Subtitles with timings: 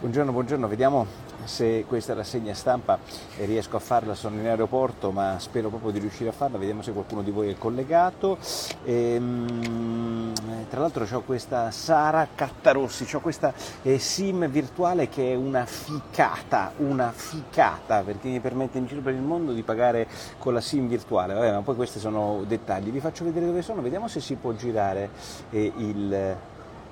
[0.00, 1.06] Buongiorno, buongiorno, vediamo
[1.42, 3.00] se questa rassegna stampa
[3.38, 6.92] riesco a farla, sono in aeroporto ma spero proprio di riuscire a farla, vediamo se
[6.92, 8.38] qualcuno di voi è collegato.
[8.84, 10.32] Ehm,
[10.70, 16.70] tra l'altro ho questa Sara Cattarossi, ho questa eh, SIM virtuale che è una ficata,
[16.76, 20.06] una ficata perché mi permette in giro per il mondo di pagare
[20.38, 23.82] con la SIM virtuale, Vabbè, ma poi questi sono dettagli, vi faccio vedere dove sono,
[23.82, 25.10] vediamo se si può girare
[25.50, 26.36] eh, il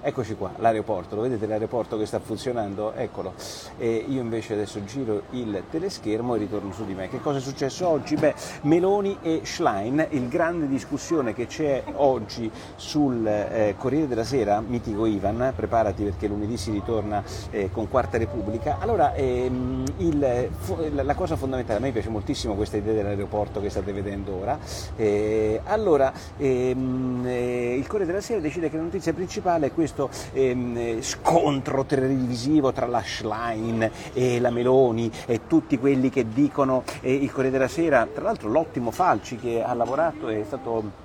[0.03, 2.93] Eccoci qua, l'aeroporto, lo vedete l'aeroporto che sta funzionando?
[2.93, 3.33] Eccolo.
[3.77, 7.09] E io invece adesso giro il teleschermo e ritorno su di me.
[7.09, 8.15] Che cosa è successo oggi?
[8.15, 14.61] Beh, Meloni e Schlein, il grande discussione che c'è oggi sul eh, Corriere della Sera,
[14.61, 18.77] mitico Ivan, preparati perché lunedì si ritorna eh, con Quarta Repubblica.
[18.79, 20.49] Allora, ehm, il,
[20.93, 24.57] la cosa fondamentale, a me piace moltissimo questa idea dell'aeroporto che state vedendo ora.
[24.95, 29.86] Eh, allora, ehm, eh, il Corriere della Sera decide che la notizia principale è questo
[29.87, 36.83] questo ehm, scontro televisivo tra la Schlein e la Meloni e tutti quelli che dicono
[37.01, 41.05] eh, il Corriere della Sera, tra l'altro l'ottimo Falci che ha lavorato è stato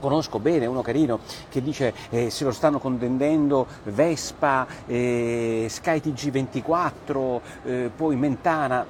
[0.00, 7.40] conosco bene, uno carino, che dice eh, se lo stanno contendendo Vespa, eh, Sky TG24,
[7.64, 8.86] eh, poi Mentana,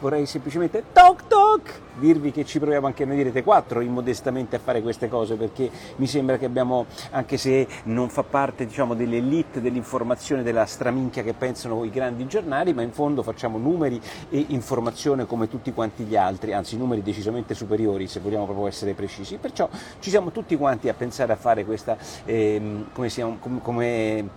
[0.00, 4.58] vorrei semplicemente toc toc dirvi che ci proviamo anche noi di Rete 4 immodestamente a
[4.58, 9.60] fare queste cose perché mi sembra che abbiamo, anche se non fa parte diciamo, dell'elite
[9.60, 15.26] dell'informazione della straminchia che pensano i grandi giornali, ma in fondo facciamo numeri e informazione
[15.26, 19.36] come tutti quanti gli altri, anzi numeri decisamente superiori se vogliamo proprio essere precisi.
[19.36, 24.28] Perciò ci siamo tutti quanti a pensare a fare questa, eh, come, siamo, come, come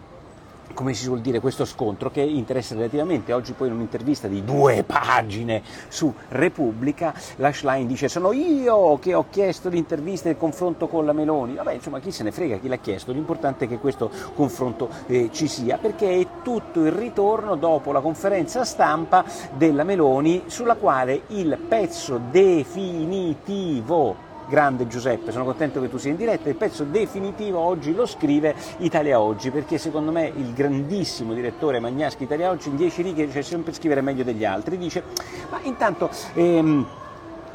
[0.73, 3.33] come si suol dire, questo scontro che interessa relativamente.
[3.33, 9.13] Oggi poi in un'intervista di due pagine su Repubblica, la Schlein dice sono io che
[9.13, 11.55] ho chiesto l'intervista e il confronto con la Meloni.
[11.55, 15.29] Vabbè, insomma, chi se ne frega, chi l'ha chiesto, l'importante è che questo confronto eh,
[15.31, 19.23] ci sia, perché è tutto il ritorno dopo la conferenza stampa
[19.55, 26.17] della Meloni sulla quale il pezzo definitivo grande Giuseppe, sono contento che tu sia in
[26.17, 31.79] diretta, il pezzo definitivo oggi lo scrive Italia Oggi, perché secondo me il grandissimo direttore
[31.79, 35.03] Magnaschi Italia Oggi in dieci righe riesce sempre a scrivere meglio degli altri, dice
[35.49, 36.09] ma intanto...
[36.33, 36.85] Ehm,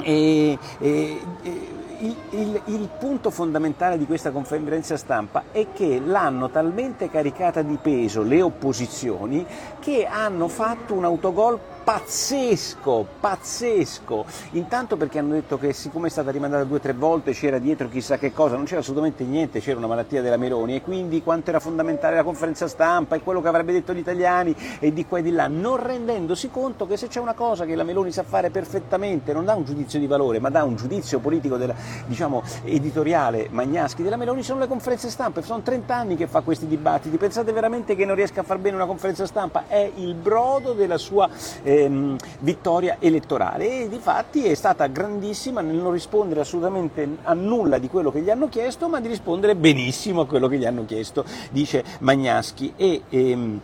[0.01, 6.49] eh, eh, eh, il, il, il, punto fondamentale di questa conferenza stampa è che l'hanno
[6.49, 9.45] talmente caricata di peso le opposizioni
[9.79, 11.59] che hanno fatto un autogol
[11.89, 14.23] pazzesco, pazzesco.
[14.51, 17.89] Intanto perché hanno detto che siccome è stata rimandata due o tre volte c'era dietro
[17.89, 21.49] chissà che cosa, non c'era assolutamente niente, c'era una malattia della Meloni e quindi quanto
[21.49, 25.17] era fondamentale la conferenza stampa e quello che avrebbe detto gli italiani e di qua
[25.17, 28.21] e di là, non rendendosi conto che se c'è una cosa che la Meloni sa
[28.21, 31.73] fare perfettamente, non dà un giudizio di valore, ma dà un giudizio politico, della,
[32.05, 36.67] diciamo, editoriale Magnaschi della Meloni, sono le conferenze stampa, sono 30 anni che fa questi
[36.67, 39.63] dibattiti, pensate veramente che non riesca a far bene una conferenza stampa?
[39.67, 41.27] È il brodo della sua...
[41.63, 47.33] Eh, ehm, vittoria elettorale e di fatti è stata grandissima nel non rispondere assolutamente a
[47.33, 50.65] nulla di quello che gli hanno chiesto, ma di rispondere benissimo a quello che gli
[50.65, 52.73] hanno chiesto, dice Magnaschi.
[52.75, 53.61] E, ehm,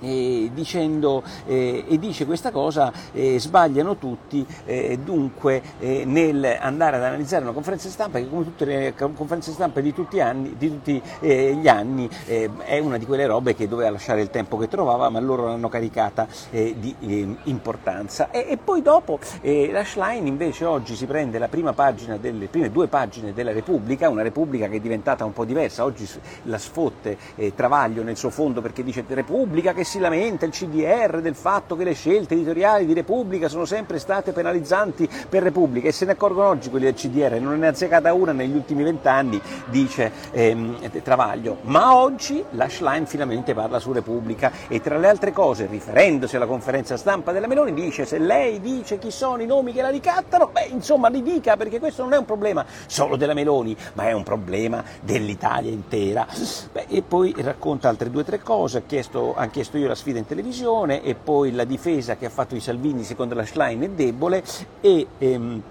[0.00, 6.96] e, dicendo, eh, e dice questa cosa eh, sbagliano tutti eh, dunque eh, nel andare
[6.96, 10.68] ad analizzare una conferenza stampa che come tutte le conferenze stampa di tutti, anni, di
[10.68, 14.56] tutti eh, gli anni eh, è una di quelle robe che doveva lasciare il tempo
[14.56, 18.30] che trovava ma loro l'hanno caricata di importanza.
[18.30, 22.70] E, e, poi dopo la Schlein invece oggi si prende la prima pagina delle prime
[22.70, 25.84] due pagine della Repubblica una Repubblica che è diventata un po' diversa.
[25.84, 26.08] Oggi
[26.44, 27.16] la sfotte
[27.54, 31.84] Travaglio nel suo fondo perché dice Repubblica che si lamenta il CDR del fatto che
[31.84, 36.48] le scelte editoriali di Repubblica sono sempre state penalizzanti per Repubblica e se ne accorgono
[36.48, 41.58] oggi quelli del CDR, non ne ha azzeccata una negli ultimi vent'anni, dice ehm, Travaglio.
[41.62, 46.46] Ma oggi la Schlein finalmente parla su Repubblica e tra le altre cose, riferendosi alla
[46.46, 50.48] conferenza stampa della Meloni, dice se lei dice chi sono i nomi che la ricattano,
[50.48, 54.12] beh insomma li dica perché questo non è un problema solo della Meloni, ma è
[54.12, 56.26] un problema dell'Italia intera.
[56.72, 59.94] Beh, e poi racconta altre due o tre cose, ha chiesto, ha chiesto io la
[59.94, 63.80] sfida in televisione e poi la difesa che ha fatto i Salvini secondo la Schlein
[63.82, 64.42] è debole
[64.80, 65.62] e ehm,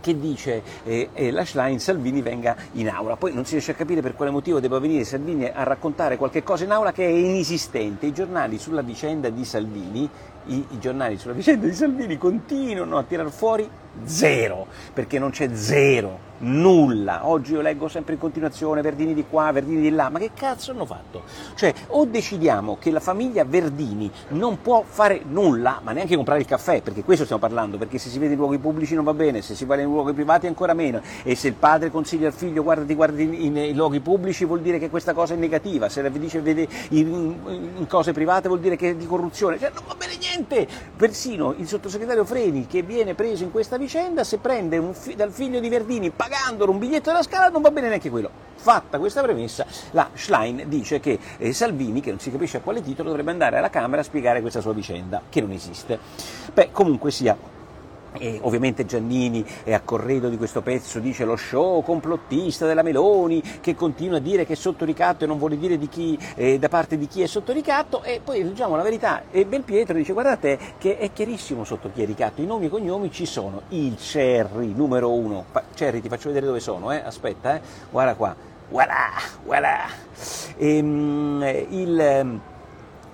[0.00, 3.16] che dice eh, eh, la Schlein Salvini venga in aula.
[3.16, 6.42] Poi non si riesce a capire per quale motivo debba venire Salvini a raccontare qualche
[6.42, 8.04] cosa in aula che è inesistente.
[8.04, 10.08] I giornali sulla vicenda di Salvini
[10.46, 13.68] i, i giornali sulla vicenda di Salvini continuano a tirar fuori
[14.04, 17.26] zero, perché non c'è zero, nulla.
[17.28, 20.72] Oggi io leggo sempre in continuazione Verdini di qua, Verdini di là, ma che cazzo
[20.72, 21.22] hanno fatto?
[21.54, 26.46] Cioè, o decidiamo che la famiglia Verdini non può fare nulla, ma neanche comprare il
[26.46, 29.42] caffè, perché questo stiamo parlando, perché se si vede in luoghi pubblici non va bene,
[29.42, 32.62] se si va in luoghi privati ancora meno, e se il padre consiglia al figlio
[32.62, 36.40] guardati, guardi in, luoghi pubblici vuol dire che questa cosa è negativa, se la dice
[36.40, 37.34] vede in,
[37.76, 40.66] in cose private vuol dire che è di corruzione, cioè non va bene niente!
[40.96, 45.60] Persino il sottosegretario Freni che viene preso in questa vicenda, se prende fi- dal figlio
[45.60, 48.30] di Verdini pagandolo un biglietto della scala non va bene neanche quello.
[48.56, 52.82] Fatta questa premessa, la Schlein dice che eh, Salvini, che non si capisce a quale
[52.82, 55.98] titolo, dovrebbe andare alla Camera a spiegare questa sua vicenda, che non esiste.
[56.54, 57.36] Beh, comunque sia,
[58.18, 63.42] e ovviamente Giannini è a corredo di questo pezzo, dice lo show complottista della Meloni
[63.60, 66.58] che continua a dire che è sotto ricatto e non vuole dire di chi, eh,
[66.58, 70.12] da parte di chi è sotto ricatto e poi leggiamo la verità e Belpietro dice
[70.12, 73.62] guardate che è chiarissimo sotto chi è ricatto, i nomi e i cognomi ci sono,
[73.70, 77.02] il Cerri numero uno, Cerri ti faccio vedere dove sono, eh?
[77.04, 77.60] aspetta, eh?
[77.90, 78.34] guarda qua,
[78.70, 79.10] voilà,
[79.44, 79.86] voilà,
[80.56, 82.40] ehm, il ehm,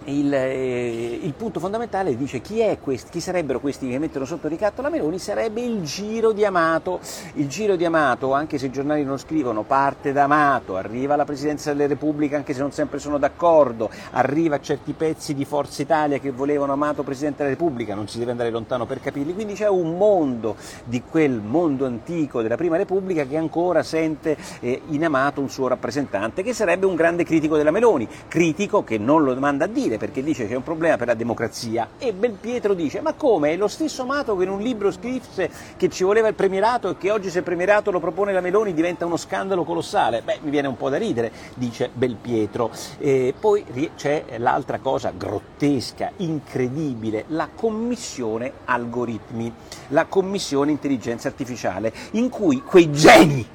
[0.04, 4.80] il, eh, il, punto fondamentale dice chi, questi, chi, sarebbero questi che mettono sotto ricatto
[4.80, 5.18] la Meloni?
[5.18, 7.00] Sarebbe il giro di Amato.
[7.34, 11.24] Il giro di Amato anche se i giornali non scrivono parte da Amato arriva alla
[11.24, 15.82] presidenza della Repubblica anche se non sempre sono d'accordo arriva a certi pezzi di Forza
[15.82, 19.34] Italia che volevano Amato presidente della Repubblica non si deve andare lontano per capirli.
[19.34, 24.80] Quindi c'è un mondo di quel mondo antico della prima Repubblica che ancora sente eh,
[24.88, 28.08] in Amato un suo rappresentante che sarebbe un grande critico della Meloni.
[28.28, 31.08] Critico che non lo manda a dire dire perché dice che è un problema per
[31.08, 31.90] la democrazia.
[31.98, 33.52] E Belpietro dice ma come?
[33.52, 36.96] È lo stesso Amato che in un libro scrisse che ci voleva il premierato e
[36.96, 40.22] che oggi se il premierato lo propone la Meloni diventa uno scandalo colossale.
[40.22, 43.64] Beh mi viene un po' da ridere dice Belpietro e poi
[43.96, 49.52] c'è l'altra cosa grottesca incredibile la commissione algoritmi
[49.88, 53.46] la commissione intelligenza artificiale in cui quei geni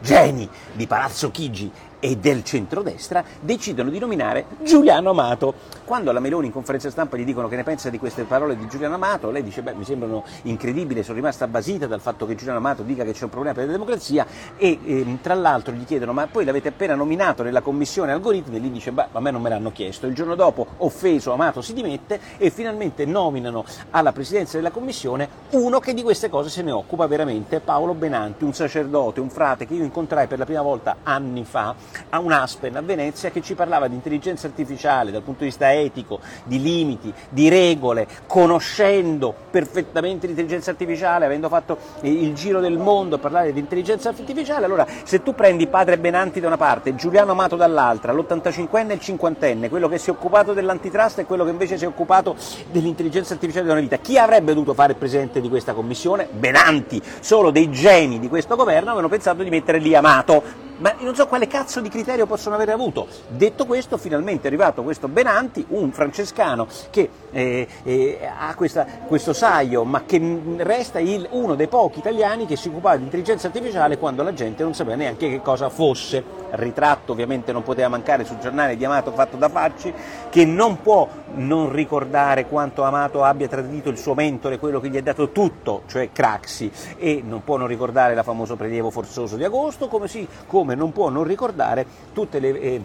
[0.00, 1.70] geni di Palazzo Chigi
[2.04, 5.54] e del centrodestra decidono di nominare Giuliano Amato.
[5.86, 8.68] Quando alla Meloni in conferenza stampa gli dicono che ne pensa di queste parole di
[8.68, 12.58] Giuliano Amato, lei dice beh mi sembrano incredibili, sono rimasta basita dal fatto che Giuliano
[12.58, 14.26] Amato dica che c'è un problema per la democrazia
[14.58, 18.60] e eh, tra l'altro gli chiedono ma poi l'avete appena nominato nella commissione algoritmi e
[18.60, 20.06] gli dice beh a me non me l'hanno chiesto.
[20.06, 25.80] Il giorno dopo offeso Amato si dimette e finalmente nominano alla presidenza della commissione uno
[25.80, 29.72] che di queste cose se ne occupa veramente, Paolo Benanti, un sacerdote, un frate che
[29.72, 31.74] io incontrai per la prima volta anni fa
[32.10, 35.72] a un Aspen a Venezia che ci parlava di intelligenza artificiale dal punto di vista
[35.72, 43.16] etico, di limiti, di regole, conoscendo perfettamente l'intelligenza artificiale, avendo fatto il giro del mondo
[43.16, 47.32] a parlare di intelligenza artificiale, allora se tu prendi padre Benanti da una parte, Giuliano
[47.32, 51.50] Amato dall'altra, l'85enne e il 50enne, quello che si è occupato dell'antitrust e quello che
[51.50, 52.36] invece si è occupato
[52.70, 56.28] dell'intelligenza artificiale da una vita, chi avrebbe dovuto fare il presidente di questa commissione?
[56.30, 61.14] Benanti, solo dei geni di questo governo avevano pensato di mettere lì Amato ma non
[61.14, 63.06] so quale cazzo di criterio possono aver avuto.
[63.28, 69.32] Detto questo, finalmente è arrivato questo Benanti, un francescano che eh, eh, ha questa, questo
[69.32, 73.98] saio, ma che resta il, uno dei pochi italiani che si occupava di intelligenza artificiale
[73.98, 76.42] quando la gente non sapeva neanche che cosa fosse.
[76.54, 79.92] Ritratto ovviamente non poteva mancare sul giornale di Amato fatto da Facci,
[80.30, 84.96] che non può non ricordare quanto Amato abbia tradito il suo mentore, quello che gli
[84.96, 89.44] ha dato tutto, cioè Craxi, e non può non ricordare la famoso prelievo forzoso di
[89.44, 92.60] agosto, come, si, come non può non ricordare tutte le...
[92.60, 92.80] Eh,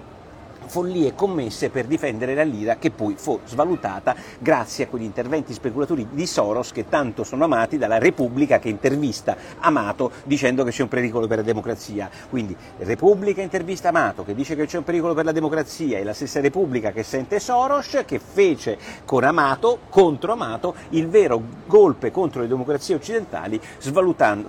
[0.69, 6.07] follie commesse per difendere la lira che poi fu svalutata grazie a quegli interventi speculatori
[6.11, 10.87] di Soros che tanto sono amati dalla Repubblica che intervista Amato dicendo che c'è un
[10.87, 12.09] pericolo per la democrazia.
[12.29, 16.13] Quindi Repubblica intervista Amato che dice che c'è un pericolo per la democrazia e la
[16.13, 22.41] stessa Repubblica che sente Soros che fece con Amato, contro Amato, il vero golpe contro
[22.41, 23.59] le democrazie occidentali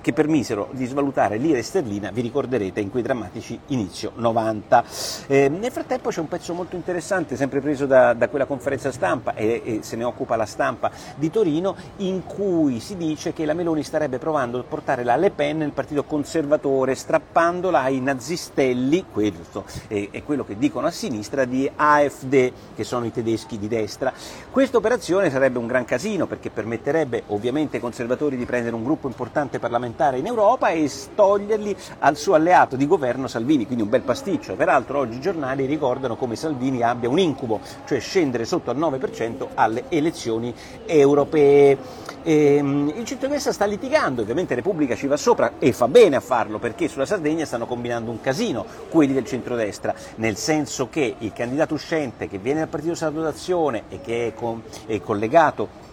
[0.00, 4.84] che permisero di svalutare lira e sterlina, vi ricorderete, in quei drammatici inizio 90.
[5.26, 8.90] Eh, nel frattempo poi c'è un pezzo molto interessante, sempre preso da, da quella conferenza
[8.90, 13.44] stampa e, e, se ne occupa la stampa di Torino, in cui si dice che
[13.44, 19.04] la Meloni starebbe provando a portare la Le Pen nel partito conservatore, strappandola ai nazistelli,
[19.12, 23.68] questo è, è quello che dicono a sinistra, di AfD, che sono i tedeschi di
[23.68, 24.12] destra.
[24.50, 29.06] Questa operazione sarebbe un gran casino perché permetterebbe ovviamente ai conservatori di prendere un gruppo
[29.06, 34.02] importante parlamentare in Europa e toglierli al suo alleato di governo Salvini, quindi un bel
[34.02, 34.56] pasticcio.
[34.56, 38.78] Peraltro oggi i giornali ricordano ricordano come Salvini abbia un incubo, cioè scendere sotto al
[38.78, 40.54] 9% alle elezioni
[40.86, 42.08] europee.
[42.22, 46.20] E, ehm, il centrodestra sta litigando, ovviamente Repubblica ci va sopra e fa bene a
[46.20, 51.32] farlo perché sulla Sardegna stanno combinando un casino quelli del centrodestra, nel senso che il
[51.32, 55.88] candidato uscente che viene dal Partito Sardo d'Azione e che è, con, è collegato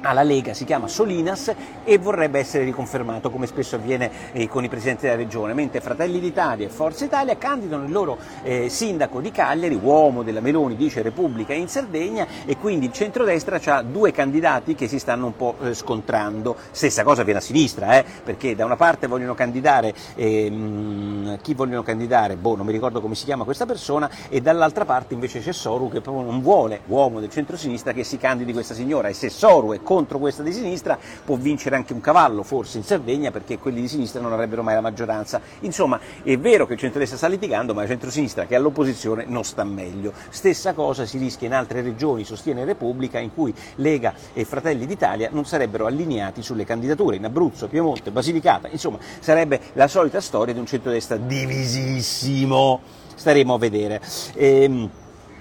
[0.00, 1.52] alla Lega, si chiama Solinas
[1.84, 6.20] e vorrebbe essere riconfermato come spesso avviene eh, con i presidenti della regione, mentre Fratelli
[6.20, 11.02] d'Italia e Forza Italia candidano il loro eh, sindaco di Cagliari, uomo della Meloni, dice
[11.02, 15.56] Repubblica in Sardegna e quindi il centrodestra ha due candidati che si stanno un po'
[15.62, 16.56] eh, scontrando.
[16.70, 21.82] Stessa cosa viene a sinistra, eh, perché da una parte vogliono candidare ehm, chi vogliono
[21.82, 25.52] candidare, boh, non mi ricordo come si chiama questa persona, e dall'altra parte invece c'è
[25.52, 29.08] Soru che proprio non vuole, uomo del centro-sinistra, che si candidi questa signora.
[29.08, 32.84] E se Soru è contro questa di sinistra può vincere anche un cavallo, forse in
[32.84, 35.40] Sardegna, perché quelli di sinistra non avrebbero mai la maggioranza.
[35.60, 39.44] Insomma, è vero che il centrodestra sta litigando, ma il centrosinistra che è all'opposizione non
[39.44, 40.12] sta meglio.
[40.28, 45.30] Stessa cosa si rischia in altre regioni, sostiene Repubblica, in cui Lega e Fratelli d'Italia
[45.32, 50.60] non sarebbero allineati sulle candidature, in Abruzzo, Piemonte, Basilicata, insomma, sarebbe la solita storia di
[50.60, 52.80] un centrodestra divisissimo.
[53.14, 54.02] Staremo a vedere.
[54.34, 54.90] Ehm,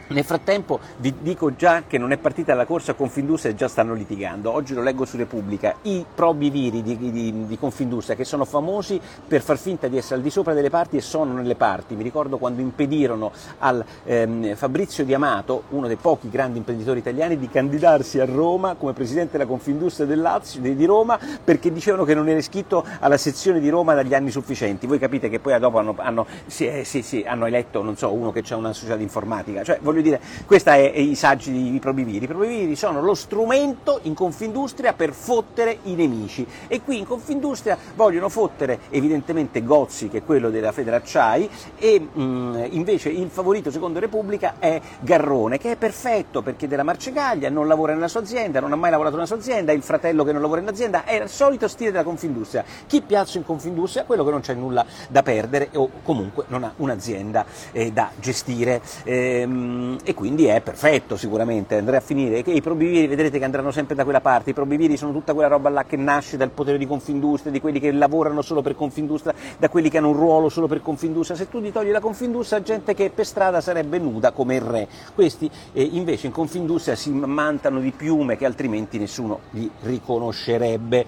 [0.10, 4.52] nel frattempo vi dico già che non è partita la corsa Confindustria già stanno litigando.
[4.52, 5.76] Oggi lo leggo su Repubblica.
[5.84, 10.22] I probiviri di, di, di Confindustria che sono famosi per far finta di essere al
[10.22, 11.96] di sopra delle parti e sono nelle parti.
[11.96, 17.50] Mi ricordo quando impedirono al ehm, Fabrizio Diamato, uno dei pochi grandi imprenditori italiani, di
[17.50, 22.14] candidarsi a Roma come presidente della Confindustria del Lazio, di, di Roma perché dicevano che
[22.14, 24.88] non era iscritto alla sezione di Roma dagli anni sufficienti.
[24.88, 28.44] Voi capite che poi dopo hanno, hanno, sì, sì, sì, hanno eletto so, uno che
[28.48, 29.64] ha una società di informatica.
[29.64, 32.26] Cioè, voglio dire, questo è, è i saggi di Probiviri.
[32.26, 37.78] I Probiviri sono lo strumento in Confindustria per fottere i nemici e qui in Confindustria
[37.96, 43.72] vogliono fottere evidentemente Gozzi, che è quello della Federacciai, e mh, mm, invece il favorito
[43.72, 48.60] secondo Repubblica è Garrone, che è perfetto perché della Marcegaglia, non lavora nella sua azienda,
[48.60, 51.22] non ha mai lavorato nella sua azienda, il fratello che non lavora in azienda, è
[51.22, 52.64] il solito stile della Confindustria.
[52.86, 54.04] Chi piazza in Confindustria?
[54.04, 58.82] Quello che non c'è nulla da perdere o comunque non ha un'azienda eh, da gestire.
[59.04, 62.44] Ehm, e quindi è perfetto sicuramente, andrà a finire.
[62.44, 65.48] E I probiviri vedrete che andranno sempre da quella parte, i probiviri sono tutta quella
[65.48, 69.34] roba là che nasce dal potere di Confindustria, di quelli che lavorano solo per Confindustria,
[69.58, 71.38] da quelli che hanno un ruolo solo per Confindustria.
[71.38, 74.88] Se tu gli togli la Confindustria, gente che per strada sarebbe nuda come il re.
[75.14, 81.06] Questi eh, invece in Confindustria si mantano di piume che altrimenti nessuno li riconoscerebbe.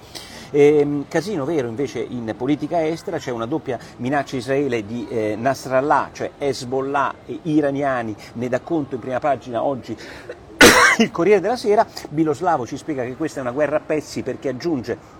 [0.51, 6.09] Eh, casino vero invece in politica estera, c'è una doppia minaccia Israele di eh, Nasrallah,
[6.11, 9.95] cioè Hezbollah e iraniani, ne dà conto in prima pagina oggi
[10.97, 14.49] il Corriere della Sera, Biloslavo ci spiega che questa è una guerra a pezzi perché
[14.49, 15.18] aggiunge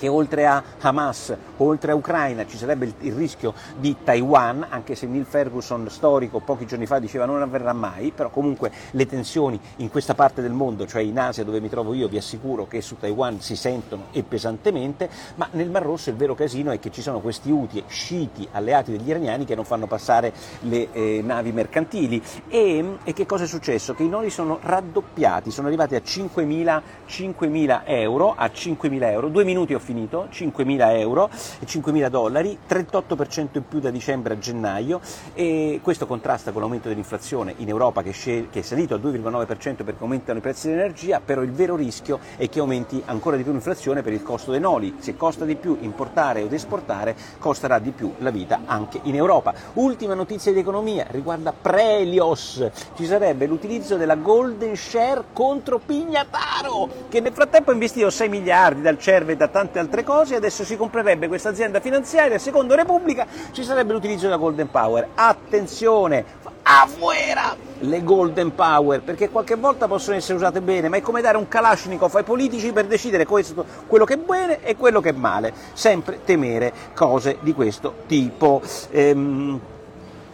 [0.00, 4.94] che oltre a Hamas, oltre a Ucraina ci sarebbe il, il, rischio di Taiwan, anche
[4.94, 9.60] se Neil Ferguson, storico, pochi giorni fa diceva non avverrà mai, però comunque le tensioni
[9.76, 12.80] in questa parte del mondo, cioè in Asia dove mi trovo io, vi assicuro che
[12.80, 16.90] su Taiwan si sentono e pesantemente, ma nel Mar Rosso il vero casino è che
[16.90, 21.52] ci sono questi Houthi sciiti alleati degli iraniani che non fanno passare le eh, navi
[21.52, 23.92] mercantili e, e, che cosa è successo?
[23.92, 29.44] Che i nodi sono raddoppiati, sono arrivati a 5.000, 5.000 euro, a 5.000 euro, due
[29.44, 31.28] minuti ho finito finito, 5.000 euro,
[31.64, 35.00] 5.000 dollari, 38% in più da dicembre a gennaio
[35.34, 39.96] e questo contrasta con l'aumento dell'inflazione in Europa che, che è salito al 2,9% perché
[39.98, 44.02] aumentano i prezzi dell'energia, però il vero rischio è che aumenti ancora di più l'inflazione
[44.02, 44.94] per il costo dei noli.
[45.00, 49.52] Se costa di più importare o esportare, costerà di più la vita anche in Europa.
[49.74, 57.20] Ultima notizia di economia riguarda Prelios, ci sarebbe l'utilizzo della Golden Share contro Pignataro che
[57.20, 60.76] nel frattempo ha investito 6 miliardi dal Cerve e da tante altre cose, adesso si
[60.76, 65.08] comprerebbe questa azienda finanziaria, secondo Repubblica ci sarebbe l'utilizzo della Golden Power.
[65.14, 66.24] Attenzione,
[66.62, 71.36] afuera le Golden Power, perché qualche volta possono essere usate bene, ma è come dare
[71.36, 75.12] un Kalashnikov ai politici per decidere questo, quello che è bene e quello che è
[75.12, 78.62] male, sempre temere cose di questo tipo.
[78.90, 79.60] Ehm,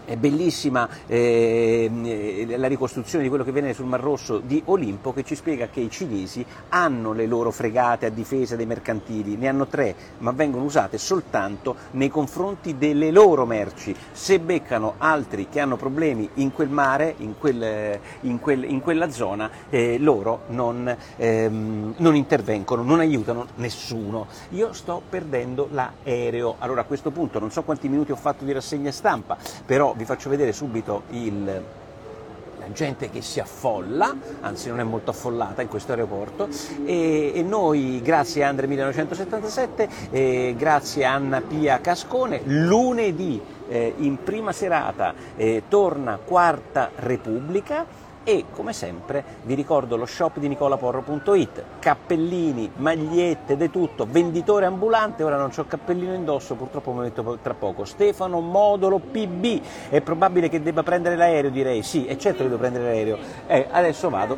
[0.06, 5.24] è bellissima eh, la ricostruzione di quello che viene sul Mar Rosso di Olimpo che
[5.24, 9.66] ci spiega che i cinesi hanno le loro fregate a difesa dei mercantili, ne hanno
[9.66, 13.94] tre, ma vengono usate soltanto nei confronti delle loro merci.
[14.12, 19.10] Se beccano altri che hanno problemi in quel mare, in, quel, in, quel, in quella
[19.10, 24.28] zona, eh, loro non, ehm, non intervengono, non aiutano nessuno.
[24.50, 26.54] Io sto perdendo l'aereo.
[26.58, 30.04] Allora a questo punto non so quanti minuti ho fatto di rassegna stampa, però vi
[30.04, 35.68] faccio vedere subito il, la gente che si affolla, anzi non è molto affollata in
[35.68, 36.48] questo aeroporto
[36.84, 43.94] e, e noi grazie a Andre 1977 e grazie a Anna Pia Cascone lunedì eh,
[43.96, 50.48] in prima serata eh, torna Quarta Repubblica e come sempre vi ricordo lo shop di
[50.48, 57.38] nicolaporro.it, cappellini, magliette, di tutto, venditore ambulante, ora non ho cappellino indosso, purtroppo mi metto
[57.40, 62.38] tra poco, Stefano Modulo PB, è probabile che debba prendere l'aereo direi, sì, è certo
[62.38, 64.36] che devo prendere l'aereo, eh, adesso vado,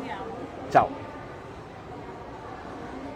[0.69, 1.08] ciao.